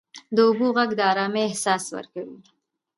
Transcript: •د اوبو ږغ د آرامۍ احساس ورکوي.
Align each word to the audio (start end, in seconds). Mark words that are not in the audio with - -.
•د 0.35 0.37
اوبو 0.47 0.67
ږغ 0.75 0.89
د 0.97 1.01
آرامۍ 1.11 1.41
احساس 1.47 1.83
ورکوي. 1.95 2.39